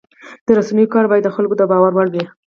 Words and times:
د 0.45 0.47
رسنیو 0.59 0.93
کار 0.93 1.05
باید 1.11 1.23
د 1.25 1.29
خلکو 1.35 1.55
د 1.57 1.63
باور 1.71 1.91
وړ 1.93 2.07
وي. 2.13 2.23